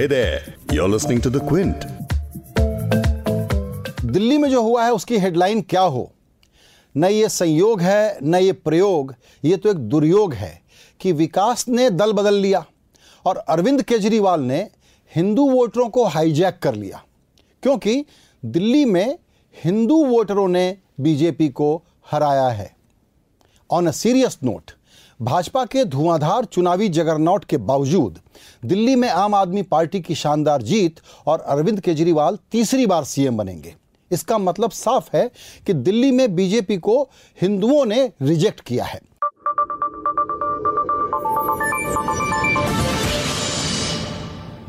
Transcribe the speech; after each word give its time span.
Hey 0.00 0.06
there, 0.06 0.54
you're 0.72 0.88
listening 0.88 1.20
to 1.20 1.30
The 1.30 1.40
Quint. 1.48 1.82
Delhi 4.04 4.38
में 4.38 4.50
जो 4.50 4.62
हुआ 4.62 4.84
है 4.84 4.92
उसकी 4.92 5.18
हेडलाइन 5.18 5.62
क्या 5.62 5.80
हो? 5.80 6.12
न 6.96 7.04
ये 7.04 7.28
संयोग 7.28 7.80
है 7.80 8.18
न 8.22 8.34
ये 8.34 8.52
प्रयोग 8.52 9.14
ये 9.44 9.56
तो 9.56 9.68
एक 9.68 9.76
दुर्योग 9.76 10.34
है 10.34 10.62
कि 11.00 11.12
विकास 11.12 11.68
ने 11.68 11.90
दल 11.90 12.12
बदल 12.12 12.34
लिया 12.34 12.66
और 13.24 13.36
अरविंद 13.36 13.82
केजरीवाल 13.82 14.40
ने 14.40 14.70
हिंदू 15.14 15.50
वोटरों 15.50 15.88
को 15.88 16.04
हाईजैक 16.04 16.58
कर 16.58 16.74
लिया। 16.74 17.04
क्योंकि 17.62 18.04
दिल्ली 18.44 18.84
में 18.84 19.18
हिंदू 19.64 20.04
वोटरों 20.04 20.48
ने 20.48 20.78
बीजेपी 21.00 21.48
को 21.48 21.82
हराया 22.10 22.48
है। 22.48 22.76
On 23.70 23.86
a 23.86 23.90
serious 23.90 24.38
note 24.44 24.70
Bhajpa 25.22 25.64
के 25.64 25.84
धुआंधार 25.84 26.44
चुनावी 26.44 26.88
जगरनौट 26.88 27.44
के 27.44 27.56
बावजूद 27.56 28.18
दिल्ली 28.64 28.94
में 28.96 29.08
आम 29.08 29.34
आदमी 29.34 29.62
पार्टी 29.62 30.00
की 30.00 30.14
शानदार 30.14 30.62
जीत 30.62 31.00
और 31.26 31.40
अरविंद 31.40 31.80
केजरीवाल 31.80 32.38
तीसरी 32.52 32.86
बार 32.86 33.04
सीएम 33.04 33.36
बनेंगे। 33.36 33.74
इसका 34.10 34.38
मतलब 34.38 34.70
साफ़ 34.70 35.16
है 35.16 35.30
कि 35.66 35.72
दिल्ली 35.72 36.10
में 36.10 36.34
बीजेपी 36.36 36.76
को 36.76 37.02
हिंदुओं 37.42 37.84
ने 37.84 38.10
रिजेक्ट 38.22 38.60
किया 38.60 38.84
है। 38.84 39.00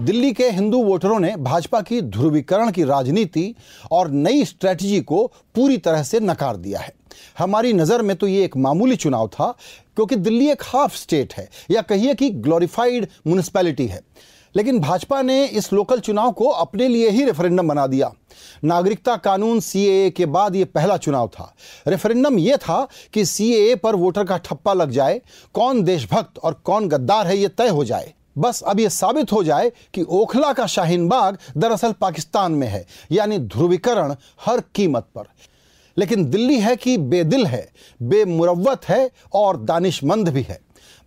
दिल्ली 0.02 0.32
के 0.34 0.49
हिंदू 0.49 0.84
वोटरों 0.84 1.20
ने 1.20 1.36
भाजपा 1.36 1.82
की 1.82 2.02
ध्रुवीकरण 2.02 2.72
की 2.72 2.84
राजनीति 2.84 3.54
और 3.91 4.10
नई 4.10 4.46
स्ट्रेटजी 4.46 5.02
को 5.02 5.27
पूरी 5.55 5.77
तरह 5.77 6.04
से 6.04 6.20
नकार 6.20 6.58
दिया 6.58 6.80
है। 6.80 6.94
हमारी 7.40 7.74
नज़र 7.74 8.02
में 8.02 8.16
तो 8.16 8.28
ये 8.28 8.44
एक 8.44 8.58
मामूली 8.58 8.96
चुनाव 8.96 9.28
था, 9.28 9.56
क्योंकि 9.96 10.16
दिल्ली 10.16 10.50
एक 10.50 10.64
हाफ़ 10.64 10.96
स्टेट 10.96 11.34
है, 11.34 11.50
या 11.72 11.82
कहिए 11.82 12.14
कि 12.14 12.30
ग्लोरीफाइड 12.30 13.08
म्यूनिसपैलिटी 13.28 13.88
है। 13.88 14.02
लेकिन 14.56 14.80
भाजपा 14.80 15.22
ने 15.22 15.46
इस 15.46 15.72
लोकल 15.74 16.00
चुनाव 16.00 16.32
को 16.32 16.46
अपने 16.46 16.88
लिए 16.88 17.10
ही 17.10 17.26
रेफरेंडम 17.26 17.68
बना 17.68 17.86
दिया। 17.88 18.12
नागरिकता 18.63 19.16
कानून 19.16 19.60
सीएए 19.60 20.10
के 20.10 20.26
बाद 20.26 20.55
ये 20.55 20.66
पहला 20.66 20.98
चुनाव 20.98 21.27
था। 21.27 21.54
रेफरेंडम 21.88 22.40
ये 22.40 22.58
था 22.58 22.88
कि 23.13 23.26
सीएए 23.26 23.76
पर 23.76 23.96
वोटर 23.96 24.24
का 24.24 24.38
ठप्पा 24.38 24.74
लग 24.74 24.91
जाए, 24.91 25.22
कौन 25.54 25.84
देशभक्त 25.84 26.40
और 26.40 26.62
कौन 26.63 26.88
गद्दार 26.90 27.28
है 27.28 27.38
ये 27.38 27.48
तय 27.48 27.68
हो 27.68 27.85
जाए। 27.85 28.13
बस 28.38 28.62
अब 28.62 28.80
यह 28.80 28.90
साबित 28.90 29.32
हो 29.32 29.44
जाए 29.44 29.72
कि 29.94 30.02
ओखला 30.02 30.52
का 30.54 30.66
शाहीन 30.66 31.07
बाग 31.07 31.38
दरअसल 31.57 31.91
पाकिस्तान 31.91 32.52
में 32.52 32.68
है, 32.68 32.85
यानी 33.12 33.38
ध्रुवीकरण 33.38 34.16
हर 34.46 34.62
कीमत 34.76 35.07
पर। 35.16 35.24
लेकिन 36.02 36.30
दिल्ली 36.30 36.60
है 36.60 36.76
कि 36.76 36.98
बेदिल 36.98 37.46
है 37.46 37.68
बेमुरवत 38.04 38.90
है 38.90 39.10
और 39.34 39.57
दानिशमंद 39.57 40.30
भी 40.30 40.41
है। 40.41 40.60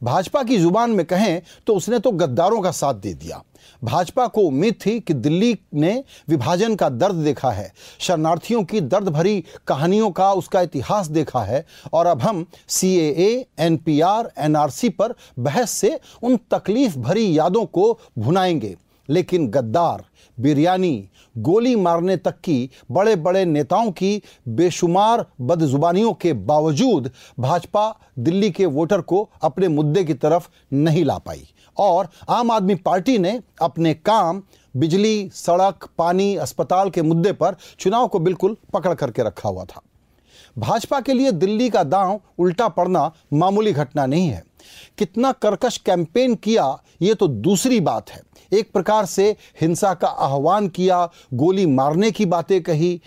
भाजपा 0.02 0.42
की 0.42 0.58
ज़ुबान 0.58 0.90
में 0.90 1.04
कहें 1.06 1.42
तो 1.66 1.74
उसने 1.74 1.98
तो 1.98 2.10
गद्दारों 2.12 2.60
का 2.60 2.70
साथ 2.70 2.94
दे 2.94 3.12
दिया। 3.14 3.42
भाजपा 3.84 4.26
को 4.26 4.40
उम्मीद 4.40 4.74
थी 4.86 4.98
कि 5.00 5.14
दिल्ली 5.14 5.56
ने 5.74 5.92
विभाजन 6.28 6.74
का 6.74 6.88
दर्द 6.88 7.14
देखा 7.14 7.50
है, 7.50 7.72
शरणार्थियों 8.00 8.62
की 8.64 8.80
दर्द 8.80 9.08
भरी 9.08 9.44
कहानियों 9.66 10.10
का 10.10 10.32
उसका 10.32 10.60
इतिहास 10.60 11.08
देखा 11.08 11.42
है 11.42 11.64
और 11.92 12.06
अब 12.06 12.22
हम 12.22 12.44
C 12.68 12.94
A 12.96 13.46
N 13.58 13.76
P 13.76 14.00
R 14.00 14.30
N 14.38 14.56
पर 14.90 15.14
बहस 15.38 15.70
से 15.70 15.98
उन 16.22 16.38
तकलीफ़ 16.50 16.98
भरी 16.98 17.38
यादों 17.38 17.64
को 17.66 17.92
भुनाएँगे। 18.18 18.74
लेकिन 19.08 19.48
गद्दार, 19.48 20.04
बिरयानी, 20.40 21.08
गोली 21.38 21.76
मारने 21.76 22.16
तक 22.16 22.40
की 22.40 22.70
बड़े 22.90 23.16
बड़े 23.16 23.44
नेताओं 23.44 23.90
की 23.90 24.22
बेशुमार 24.48 25.26
बदजुबानियों 25.40 26.12
के 26.12 26.32
बावजूद 26.32 27.10
भाजपा 27.38 27.96
दिल्ली 28.18 28.50
के 28.50 28.66
वोटर 28.66 29.00
को 29.00 29.30
अपने 29.42 29.68
मुद्दे 29.68 30.04
की 30.04 30.14
तरफ़ 30.14 30.48
नहीं 30.72 31.04
ला 31.04 31.18
पाई। 31.18 31.48
और 31.78 32.08
आम 32.28 32.50
आदमी 32.50 32.74
पार्टी 32.74 33.18
ने 33.18 33.42
अपने 33.62 33.94
काम 33.94 34.42
बिजली, 34.76 35.30
सड़क, 35.34 35.88
पानी, 35.98 36.36
अस्पताल 36.36 36.90
के 36.90 37.02
मुद्दे 37.02 37.32
पर 37.32 37.56
चुनाव 37.78 38.08
को 38.08 38.18
बिल्कुल 38.18 38.56
पकड़ 38.72 38.94
करके 38.94 39.22
रखा 39.22 39.48
हुआ 39.48 39.64
था। 39.64 39.82
भाजपा 40.58 41.00
के 41.00 41.12
लिए 41.12 41.32
दिल्ली 41.32 41.70
का 41.70 41.84
दांव 41.84 42.20
उल्टा 42.38 42.68
पड़ना 42.68 43.12
मामूली 43.32 43.72
घटना 43.72 44.06
नहीं 44.06 44.28
है। 44.28 44.44
कितना 44.98 45.32
कर्कश 45.32 45.76
कैंपेन 45.76 46.34
किया, 46.34 46.82
ये 47.02 47.14
तो 47.14 47.28
दूसरी 47.28 47.80
बात 47.80 48.10
है। 48.10 48.22
एक 48.54 48.72
प्रकार 48.72 49.06
से 49.06 49.30
हिंसा 49.60 49.92
का 49.94 50.08
आह्वान 50.08 50.68
किया, 50.68 51.08
गोली 51.34 51.66
मारने 51.66 52.10
की 52.10 52.26
बातें 52.26 52.60
कही। 52.62 53.00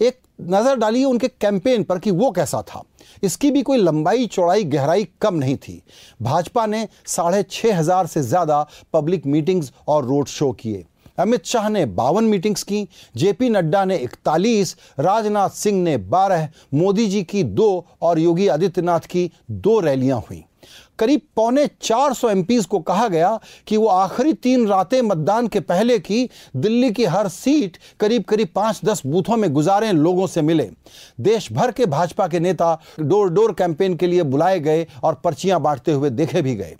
एक 0.00 0.18
नज़र 0.42 0.76
डालिए 0.76 1.04
उनके 1.04 1.28
कैंपेन 1.30 1.82
पर 1.82 1.98
कि 1.98 2.10
वो 2.10 2.30
कैसा 2.30 2.62
था। 2.62 2.82
इसकी 3.22 3.50
भी 3.50 3.62
कोई 3.62 3.78
लंबाई, 3.78 4.26
चौड़ाई, 4.26 4.64
गहराई 4.64 5.06
कम 5.20 5.34
नहीं 5.34 5.56
थी। 5.56 5.82
भाजपा 6.22 6.64
ने 6.66 6.86
साढ़े 7.06 7.42
छः 7.42 7.76
हज़ार 7.78 8.06
से 8.06 8.22
ज़्यादा 8.22 8.66
पब्लिक 8.92 9.26
मीटिंग्स 9.26 9.72
और 9.88 10.04
रोड 10.04 10.26
शो 10.26 10.50
किए। 10.52 10.84
अमित 11.18 11.44
शाह 11.46 11.68
ने 11.68 11.84
बावन 11.86 12.24
मीटिंग्स 12.24 12.62
की, 12.62 12.86
जेपी 13.14 13.48
नड्डा 13.50 13.84
ने 13.84 13.96
इकतालीस, 13.96 14.76
राजनाथ 15.00 15.50
सिंह 15.50 15.82
ने 15.82 15.96
बारह, 15.96 16.48
मोदी 16.74 17.06
जी 17.06 17.22
की 17.22 17.42
दो 17.44 17.86
और 18.02 18.18
योगी 18.18 18.48
आदित्यनाथ 18.48 19.00
की 19.00 19.30
दो 19.50 19.78
रैलियाँ 19.80 20.18
हुई। 20.20 20.44
करीब 20.98 21.20
पौने 21.36 21.66
400 21.82 22.14
सौ 22.14 22.68
को 22.70 22.78
कहा 22.78 23.08
गया 23.08 23.38
कि 23.66 23.76
वो 23.76 23.86
आखिरी 23.86 24.32
तीन 24.32 24.66
रातें 24.68 25.00
मतदान 25.02 25.48
के 25.48 25.60
पहले 25.60 25.98
की 25.98 26.28
दिल्ली 26.56 26.90
की 26.90 27.04
हर 27.04 27.28
सीट 27.28 27.76
करीब 28.00 28.22
करीब 28.22 28.48
पाँच 28.54 28.80
दस 28.84 29.02
बूथों 29.06 29.36
में 29.36 29.52
गुजारे 29.52 29.92
लोगों 29.92 30.26
से 30.26 30.42
मिले। 30.42 30.70
देश 31.20 31.52
भर 31.52 31.72
के 31.72 31.86
भाजपा 31.86 32.28
के 32.28 32.40
नेता 32.40 32.78
डोर 33.00 33.30
डोर 33.30 33.52
कैंपेन 33.52 33.96
के 33.96 34.06
लिए 34.06 34.22
बुलाए 34.22 34.60
गए 34.60 34.86
और 35.02 35.14
पर्चियाँ 35.14 35.60
बांटते 35.60 35.92
हुए 35.92 36.10
देखे 36.10 36.42
भी 36.42 36.54
गए। 36.54 36.76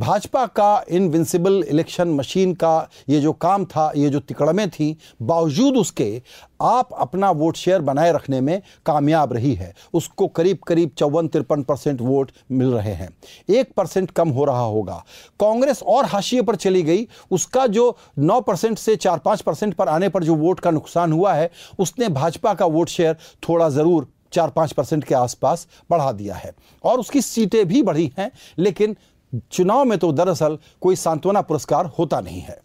भाजपा 0.00 0.44
का 0.46 0.84
इनविंसिबल 0.88 1.62
इलेक्शन 1.62 2.08
मशीन 2.08 2.52
का 2.54 2.88
ये 3.08 3.18
जो 3.20 3.32
काम 3.34 3.64
था, 3.64 3.90
ये 3.96 4.08
जो 4.10 4.20
तिकड़में 4.20 4.68
थी, 4.70 4.96
बावजूद 5.22 5.76
उसके 5.76 6.22
आप 6.60 6.92
अपना 6.98 7.30
वोट 7.30 7.56
शेयर 7.56 7.80
बनाए 7.80 8.12
रखने 8.12 8.40
में 8.40 8.62
कामयाब 8.86 9.32
रही 9.32 9.52
है। 9.54 9.72
उसको 9.94 10.28
करीब 10.28 10.58
करीब 10.66 10.90
चौवन 10.98 11.28
तिरपन 11.28 11.62
परसेंट 11.62 12.00
वोट 12.00 12.30
मिल 12.50 12.68
रहे 12.68 12.92
हैं। 12.92 13.08
एक 13.50 13.72
परसेंट 13.76 14.10
कम 14.10 14.28
हो 14.28 14.44
रहा 14.44 14.62
होगा। 14.62 14.96
कांग्रेस 15.40 15.82
और 15.82 16.06
हाशिए 16.06 16.42
पर 16.42 16.56
चली 16.56 16.82
गई। 16.82 17.06
उसका 17.30 17.66
जो 17.66 17.96
नौ 18.18 18.40
परसेंट 18.40 18.78
से 18.78 18.96
चार 18.96 19.18
पाँच 19.18 19.40
परसेंट 19.40 19.74
पर 19.74 19.88
आने 19.88 20.08
पर 20.08 20.24
जो 20.24 20.34
वोट 20.36 20.60
का 20.60 20.70
नुकसान 20.70 21.12
हुआ 21.12 21.34
है, 21.34 21.50
उसने 21.78 22.08
भाजपा 22.10 22.54
का 22.54 22.66
वोट 22.66 22.88
शेयर 22.88 23.16
थोड़ा 23.48 23.68
ज़रूर 23.68 24.08
चार 24.32 24.50
पाँच 24.50 24.72
परसेंट 24.72 25.04
के 25.04 25.14
आसपास 25.14 25.66
बढ़ा 25.90 26.10
दिया 26.12 26.34
है। 26.34 26.54
और 26.84 27.00
उसकी 27.00 27.20
सीटें 27.22 27.64
भी 27.68 27.82
बढ़ी 27.82 28.12
हैं, 28.18 28.30
लेकिन 28.58 28.96
चुनाव 29.32 29.84
में 29.84 29.98
तो 29.98 30.12
दरअसल 30.12 30.58
कोई 30.80 30.96
सांत्वना 30.96 31.40
पुरस्कार 31.40 31.86
होता 31.98 32.20
नहीं 32.20 32.40
है। 32.40 32.58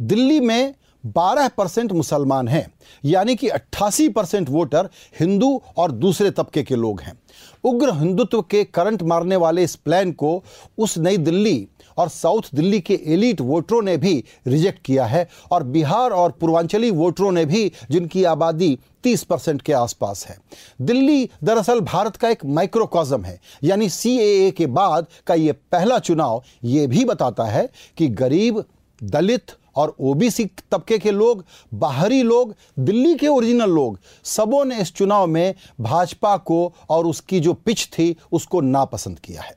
दिल्ली 0.00 0.40
में 0.40 0.74
12 1.04 1.48
परसेंट 1.48 1.92
मुसलमान 1.92 2.48
हैं, 2.48 2.66
यानी 3.04 3.34
कि 3.36 3.48
88 3.48 4.08
परसेंट 4.08 4.48
वोटर 4.50 4.88
हिंदू 5.20 5.60
और 5.76 5.92
दूसरे 5.92 6.30
तबके 6.30 6.62
के 6.62 6.76
लोग 6.76 7.00
हैं। 7.00 7.18
उग्र 7.64 7.92
हिंदुत्व 7.94 8.40
के 8.42 8.64
करंट 8.64 9.02
मारने 9.02 9.36
वाले 9.36 9.62
इस 9.64 9.74
प्लान 9.76 10.12
को 10.12 10.42
उस 10.78 10.96
नई 10.98 11.16
दिल्ली 11.18 11.66
और 11.98 12.08
साउथ 12.08 12.42
दिल्ली 12.54 12.80
के 12.80 12.98
एलिट 13.06 13.40
वोटरों 13.40 13.80
ने 13.82 13.96
भी 13.96 14.12
रिजेक्ट 14.46 14.80
किया 14.84 15.04
है 15.06 15.28
और 15.52 15.62
बिहार 15.64 16.10
और 16.10 16.30
पूर्वांचली 16.30 16.90
वोटरों 16.90 17.30
ने 17.32 17.44
भी 17.44 17.70
जिनकी 17.90 18.24
आबादी 18.24 18.78
30 19.04 19.22
परसेंट 19.24 19.62
के 19.62 19.72
आसपास 19.72 20.24
है। 20.26 20.36
दिल्ली 20.80 21.28
दरअसल 21.44 21.80
भारत 21.82 22.16
का 22.16 22.28
एक 22.28 22.44
माइक्रोकॉजम 22.46 23.24
है, 23.24 23.38
यानी 23.64 23.88
सी 23.88 24.50
के 24.50 24.66
बाद 24.68 25.06
का 25.26 25.34
ये 25.34 25.52
पहला 25.52 25.98
चुनाव 25.98 26.42
ये 26.64 26.86
भी 26.86 27.04
बताता 27.04 27.44
है 27.44 27.68
कि 27.98 28.08
गरीब, 28.10 28.64
दलित 29.00 29.50
और 29.76 29.96
ओबीसी 30.00 30.44
तबके 30.44 30.98
के 30.98 31.10
लोग, 31.10 31.44
बाहरी 31.74 32.22
लोग, 32.22 32.54
दिल्ली 32.78 33.14
के 33.14 33.28
ओरिजिनल 33.28 33.70
लोग, 33.70 33.98
सबों 34.24 34.64
ने 34.64 34.80
इस 34.80 34.94
चुनाव 34.94 35.26
में 35.26 35.54
भाजपा 35.80 36.36
को 36.36 36.72
और 36.88 37.06
उसकी 37.06 37.40
जो 37.40 37.52
पिच 37.54 37.86
थी, 37.86 38.16
उसको 38.32 38.60
नापसंद 38.60 39.18
किया 39.18 39.42
है। 39.42 39.56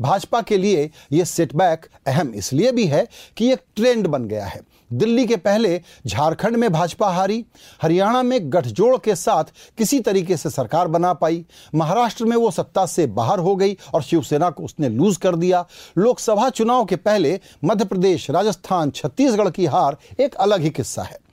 भाजपा 0.00 0.42
के 0.42 0.56
लिए 0.56 0.90
यह 1.12 1.24
सेटबैक 1.24 1.86
अहम 2.06 2.28
इसलिए 2.28 2.72
भी 2.72 2.86
है 2.86 3.08
कि 3.36 3.52
एक 3.52 3.60
ट्रेंड 3.76 4.06
बन 4.06 4.24
गया 4.24 4.46
है। 4.46 4.60
दिल्ली 4.92 5.26
के 5.26 5.36
पहले, 5.36 5.80
झारखंड 6.06 6.56
में 6.56 6.72
भाजपा 6.72 7.08
हारी, 7.08 7.44
हरियाणा 7.82 8.22
में 8.22 8.52
गठजोड़ 8.52 8.96
के 8.96 9.14
साथ 9.14 9.44
किसी 9.78 10.00
तरीके 10.00 10.36
से 10.36 10.50
सरकार 10.50 10.88
बना 10.88 11.12
पाई, 11.12 11.44
महाराष्ट्र 11.74 12.24
में 12.24 12.36
वो 12.36 12.50
सत्ता 12.50 12.86
से 12.86 13.06
बाहर 13.06 13.38
हो 13.38 13.56
गई 13.56 13.76
और 13.94 14.02
शिवसेना 14.02 14.50
को 14.50 14.62
उसने 14.62 14.88
लूज 14.88 15.16
कर 15.16 15.36
दिया। 15.36 15.64
लोकसभा 15.98 16.48
चुनाव 16.48 16.84
के 16.84 16.96
पहले 16.96 17.38
मध्य 17.64 17.84
प्रदेश, 17.84 18.30
राजस्थान, 18.30 18.90
छत्तीसगढ़ 18.90 19.50
की 19.50 19.66
हार 19.66 19.96
एक 20.20 20.34
अलग 20.34 20.60
ही 20.60 20.70
किस्सा 20.70 21.02
है। 21.02 21.23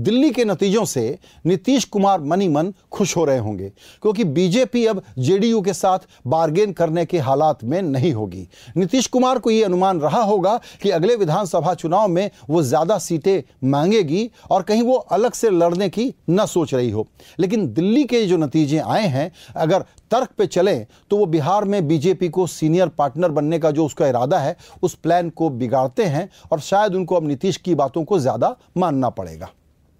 दिल्ली 0.00 0.30
के 0.30 0.44
नतीजों 0.44 0.84
से 0.84 1.18
नीतीश 1.46 1.84
कुमार 1.86 2.20
मनी 2.22 2.48
मन 2.48 2.72
खुश 2.92 3.16
हो 3.16 3.24
रहे 3.24 3.38
होंगे, 3.38 3.68
क्योंकि 4.02 4.24
बीजेपी 4.26 4.84
अब 4.86 5.02
जेडीयू 5.18 5.60
के 5.60 5.72
साथ 5.74 5.98
बार्गेन 6.26 6.72
करने 6.72 7.04
के 7.04 7.18
हालात 7.20 7.64
में 7.64 7.80
नहीं 7.82 8.12
होगी। 8.12 8.46
नीतीश 8.76 9.06
कुमार 9.08 9.38
को 9.38 9.50
यह 9.50 9.64
अनुमान 9.66 10.00
रहा 10.00 10.22
होगा 10.22 10.58
कि 10.82 10.90
अगले 10.90 11.16
विधानसभा 11.16 11.74
चुनाव 11.74 12.08
में 12.08 12.30
वो 12.50 12.62
ज़्यादा 12.62 12.98
सीटें 13.00 13.42
मांगेगी 13.68 14.30
और 14.50 14.62
कहीं 14.62 14.82
वो 14.82 14.94
अलग 14.94 15.32
से 15.32 15.50
लड़ने 15.50 15.88
की 15.88 16.12
न 16.30 16.46
सोच 16.46 16.74
रही 16.74 16.90
हो। 16.90 17.06
लेकिन 17.40 17.72
दिल्ली 17.72 18.04
के 18.04 18.24
जो 18.26 18.36
नतीजे 18.38 18.78
आए 18.78 19.06
हैं, 19.06 19.30
अगर 19.56 19.84
तर्क 20.10 20.30
पे 20.38 20.46
चले 20.46 20.78
तो 21.10 21.16
वो 21.16 21.26
बिहार 21.28 21.64
में 21.64 21.86
बीजेपी 21.88 22.28
को 22.28 22.46
सीनियर 22.48 22.88
पार्टनर 22.88 23.28
बनने 23.30 23.58
का 23.58 23.70
जो 23.70 23.86
उसका 23.86 24.08
इरादा 24.08 24.38
है, 24.38 24.56
उस 24.82 24.94
प्लान 24.94 25.30
को 25.30 25.50
बिगाड़ते 25.50 26.04
हैं 26.06 26.28
और 26.52 26.60
शायद 26.62 26.94
उनको 26.94 27.16
अब 27.16 27.28
नीतीश 27.28 27.56
की 27.58 27.74
बातों 27.76 28.04
को 28.04 28.18
ज़्यादा 28.18 28.56
मानना 28.76 29.08
पड़ेगा। 29.10 29.50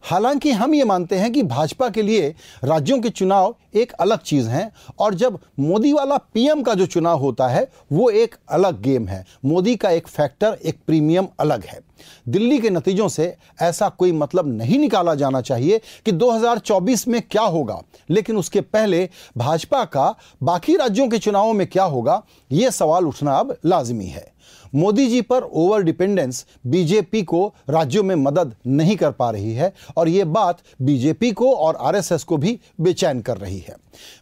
हालाँकि 0.02 0.50
हम 0.50 0.74
ये 0.74 0.84
मानते 0.84 1.16
हैं 1.16 1.32
कि 1.32 1.42
भाजपा 1.42 1.88
के 1.88 2.02
लिए 2.02 2.34
राज्यों 2.64 2.98
के 3.00 3.08
चुनाव 3.08 3.54
एक 3.74 3.92
अलग 3.92 4.18
चीज़ 4.18 4.48
हैं 4.48 4.70
और 4.98 5.14
जब 5.14 5.38
मोदी 5.60 5.92
वाला 5.92 6.16
पीएम 6.34 6.62
का 6.62 6.74
जो 6.74 6.86
चुनाव 6.86 7.18
होता 7.18 7.48
है, 7.48 7.66
वो 7.92 8.08
एक 8.10 8.34
अलग 8.48 8.80
गेम 8.82 9.06
है। 9.08 9.24
मोदी 9.44 9.76
का 9.76 9.90
एक 9.90 10.08
फैक्टर, 10.08 10.58
एक 10.64 10.78
प्रीमियम 10.86 11.28
अलग 11.40 11.64
है। 11.64 11.80
दिल्ली 12.28 12.58
के 12.58 12.70
नतीजों 12.70 13.08
से 13.08 13.34
ऐसा 13.62 13.88
कोई 13.88 14.12
मतलब 14.12 14.48
नहीं 14.48 14.78
निकाला 14.78 15.14
जाना 15.14 15.40
चाहिए 15.40 15.80
कि 16.04 16.12
2024 16.12 17.06
में 17.08 17.20
क्या 17.22 17.42
होगा, 17.42 17.80
लेकिन 18.10 18.36
उसके 18.36 18.60
पहले 18.60 19.08
भाजपा 19.36 19.84
का 19.84 20.14
बाकी 20.42 20.76
राज्यों 20.76 21.08
के 21.08 21.18
चुनावों 21.18 21.52
में 21.52 21.66
क्या 21.66 21.84
होगा 21.84 22.22
यह 22.52 22.70
सवाल 22.70 23.06
उठना 23.06 23.34
अब 23.34 23.56
लाजमी 23.66 24.06
है। 24.06 24.32
मोदी 24.74 25.06
जी 25.06 25.20
पर 25.20 25.42
ओवर 25.42 25.82
डिपेंडेंस 25.82 26.46
बीजेपी 26.66 27.22
को 27.22 27.54
राज्यों 27.70 28.02
में 28.02 28.14
मदद 28.14 28.54
नहीं 28.66 28.96
कर 28.96 29.10
पा 29.10 29.30
रही 29.30 29.52
है 29.54 29.72
और 29.96 30.08
ये 30.08 30.24
बात 30.24 30.58
बीजेपी 30.82 31.32
को 31.32 31.52
और 31.54 31.76
आरएसएस 31.80 32.24
को 32.24 32.36
भी 32.36 32.58
बेचैन 32.80 33.20
कर 33.20 33.36
रही 33.36 33.58
है। 33.58 33.76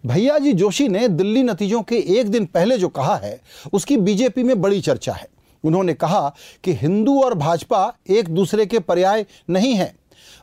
भैया 0.07 0.39
जी 0.39 0.53
जोशी 0.53 0.89
ने 0.89 1.09
दिल्ली 1.09 1.43
नतीजों 1.43 1.83
के 1.83 1.97
एक 2.19 2.29
दिन 2.29 2.47
पहले 2.47 2.79
जो 2.79 2.89
कहा 2.89 3.17
है, 3.17 3.41
उसकी 3.73 3.97
बीजेपी 3.97 4.43
में 4.43 4.61
बड़ी 4.61 4.81
चर्चा 4.81 5.13
है। 5.13 5.29
उन्होंने 5.65 5.95
कहा 5.95 6.35
कि 6.65 6.73
हिंदू 6.73 7.23
और 7.23 7.35
भाजपा 7.35 7.97
एक 8.11 8.29
दूसरे 8.29 8.67
के 8.67 8.79
पर्याय 8.79 9.27
नहीं 9.51 9.75
है। 9.75 9.95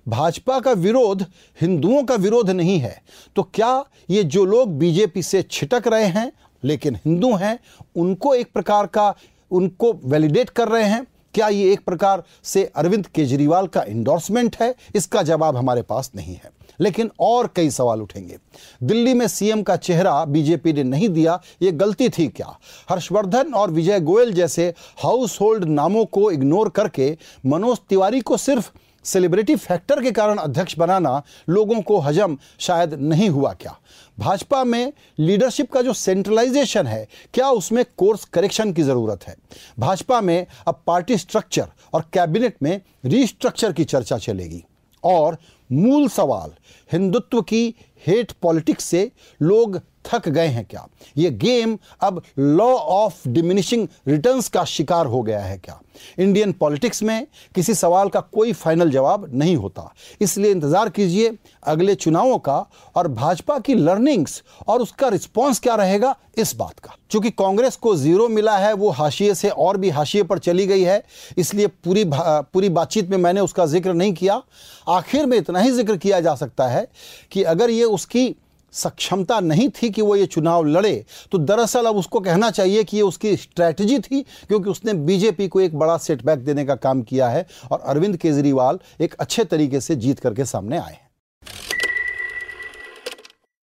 भाजपा 0.07 0.59
का 0.59 0.71
विरोध 0.71 1.25
हिंदुओं 1.61 2.03
का 2.03 2.15
विरोध 2.15 2.49
नहीं 2.49 2.79
है। 2.79 3.01
तो 3.35 3.43
क्या 3.43 3.85
ये 4.09 4.23
जो 4.23 4.45
लोग 4.45 4.77
बीजेपी 4.77 5.23
से 5.23 5.41
छिटक 5.43 5.87
रहे 5.87 6.05
हैं, 6.05 6.31
लेकिन 6.63 6.95
हिंदू 6.95 7.35
हैं, 7.35 7.59
उनको 7.95 8.33
एक 8.33 8.51
प्रकार 8.53 8.85
का 8.85 9.15
उनको 9.55 9.93
वैलिडेट 10.05 10.49
कर 10.49 10.67
रहे 10.67 10.83
हैं, 10.83 11.05
क्या 11.33 11.47
ये 11.47 11.71
एक 11.73 11.85
प्रकार 11.85 12.23
से 12.43 12.63
अरविंद 12.75 13.07
केजरीवाल 13.07 13.67
का 13.67 13.83
इंडोर्समेंट 13.83 14.55
है? 14.61 14.75
इसका 14.95 15.21
जवाब 15.21 15.57
हमारे 15.57 15.81
पास 15.81 16.11
नहीं 16.15 16.33
है। 16.33 16.53
लेकिन 16.79 17.09
और 17.19 17.47
कई 17.55 17.69
सवाल 17.69 18.01
उठेंगे। 18.01 18.37
दिल्ली 18.83 19.13
में 19.13 19.27
सीएम 19.27 19.61
का 19.63 19.75
चेहरा 19.75 20.25
बीजेपी 20.25 20.73
ने 20.73 20.83
नहीं 20.83 21.09
दिया, 21.09 21.39
ये 21.61 21.71
गलती 21.71 22.09
थी 22.09 22.27
क्या? 22.27 22.57
हर्षवर्धन 22.89 23.53
और 23.53 23.71
विजय 23.71 23.99
गोयल 23.99 24.33
जैसे 24.33 24.73
हाउस 25.03 25.39
होल्ड 25.41 25.65
नामों 25.65 26.05
को 26.05 26.31
इग्नोर 26.31 26.69
करके 26.69 27.17
मनोज 27.45 27.77
तिवारी 27.89 28.21
को 28.21 28.37
सिर्फ़ 28.37 28.71
सेलिब्रिटी 29.05 29.55
फैक्टर 29.55 30.01
के 30.03 30.11
कारण 30.11 30.37
अध्यक्ष 30.37 30.77
बनाना 30.77 31.21
लोगों 31.49 31.81
को 31.81 31.99
हजम 31.99 32.37
शायद 32.59 32.93
नहीं 32.93 33.29
हुआ 33.29 33.53
क्या? 33.53 33.77
भाजपा 34.19 34.63
में 34.63 34.93
लीडरशिप 35.19 35.71
का 35.71 35.81
जो 35.81 35.93
सेंट्रलाइजेशन 35.93 36.87
है, 36.87 37.07
क्या 37.33 37.49
उसमें 37.49 37.83
कोर्स 37.97 38.25
करेक्शन 38.25 38.73
की 38.73 38.83
ज़रूरत 38.83 39.23
है? 39.23 39.35
भाजपा 39.79 40.21
में 40.21 40.45
अब 40.67 40.81
पार्टी 40.87 41.17
स्ट्रक्चर 41.17 41.67
और 41.93 42.09
कैबिनेट 42.13 42.55
में 42.63 42.81
रीस्ट्रक्चर 43.05 43.73
की 43.73 43.83
चर्चा 43.83 44.17
चलेगी। 44.17 44.63
और 45.03 45.37
मूल 45.71 46.07
सवाल, 46.07 46.51
हिंदुत्व 46.91 47.41
की 47.41 47.75
हेट 48.07 48.31
पॉलिटिक्स 48.31 48.83
से 48.83 49.11
लोग 49.41 49.81
थक 50.05 50.27
गए 50.29 50.47
हैं 50.47 50.65
क्या? 50.65 50.87
ये 51.17 51.29
गेम 51.31 51.77
अब 52.01 52.21
लॉ 52.39 52.71
ऑफ़ 52.73 53.27
डिमिनिशिंग 53.27 53.87
रिटर्न्स 54.07 54.49
का 54.49 54.63
शिकार 54.65 55.05
हो 55.05 55.21
गया 55.23 55.39
है 55.39 55.57
क्या? 55.57 55.79
इंडियन 56.19 56.51
पॉलिटिक्स 56.51 57.01
में 57.03 57.25
किसी 57.55 57.73
सवाल 57.75 58.09
का 58.09 58.19
कोई 58.19 58.53
फाइनल 58.53 58.89
जवाब 58.91 59.29
नहीं 59.33 59.55
होता। 59.55 59.91
इसलिए 60.21 60.51
इंतज़ार 60.51 60.89
कीजिए 60.89 61.31
अगले 61.63 61.95
चुनावों 61.95 62.37
का 62.39 62.65
और 62.95 63.07
भाजपा 63.09 63.57
की 63.59 63.73
लर्निंग्स 63.75 64.41
और 64.67 64.81
उसका 64.81 65.07
रिस्पॉन्स 65.07 65.59
क्या 65.59 65.75
रहेगा 65.75 66.15
इस 66.37 66.55
बात 66.55 66.79
का। 66.79 66.95
चूँकि 67.11 67.29
कांग्रेस 67.31 67.75
को 67.75 67.95
ज़ीरो 67.95 68.27
मिला 68.29 68.57
है, 68.57 68.73
वो 68.73 68.89
हाशिए 68.89 69.35
से 69.35 69.49
और 69.49 69.77
भी 69.77 69.89
हाशिए 69.89 70.23
पर 70.23 70.39
चली 70.39 70.65
गई 70.67 70.81
है, 70.81 71.03
इसलिए 71.37 71.67
पूरी 71.67 72.03
पूरी 72.07 72.69
बातचीत 72.69 73.09
में 73.09 73.17
मैंने 73.17 73.41
उसका 73.41 73.65
ज़िक्र 73.65 73.93
नहीं 73.93 74.13
किया। 74.13 74.41
आखिर 74.89 75.25
में 75.25 75.37
इतना 75.37 75.59
ही 75.59 75.71
ज़िक्र 75.71 75.97
किया 75.97 76.19
जा 76.19 76.35
सकता 76.35 76.67
है 76.67 76.87
कि 77.31 77.43
अगर 77.45 77.69
ये 77.69 77.83
उसकी 77.85 78.35
सक्षमता 78.75 79.39
नहीं 79.39 79.69
थी 79.73 79.89
कि 79.89 80.01
वो 80.01 80.15
ये 80.15 80.25
चुनाव 80.27 80.65
लड़े 80.65 80.93
तो 81.31 81.37
दरअसल 81.37 81.85
अब 81.85 81.95
उसको 81.95 82.19
कहना 82.19 82.49
चाहिए 82.51 82.83
कि 82.83 82.97
ये 82.97 83.03
उसकी 83.03 83.35
स्ट्रैटेजी 83.37 83.99
थी, 83.99 84.21
क्योंकि 84.47 84.69
उसने 84.69 84.93
बीजेपी 85.05 85.47
को 85.47 85.61
एक 85.61 85.75
बड़ा 85.75 85.97
सेटबैक 85.99 86.39
देने 86.39 86.65
का 86.65 86.75
काम 86.77 87.01
किया 87.03 87.29
है 87.29 87.45
और 87.71 87.79
अरविंद 87.79 88.17
केजरीवाल 88.17 88.79
एक 89.01 89.13
अच्छे 89.15 89.43
तरीके 89.45 89.81
से 89.81 89.95
जीत 89.95 90.19
करके 90.19 90.45
सामने 90.45 90.77
आए 90.77 90.91
हैं। 90.91 91.03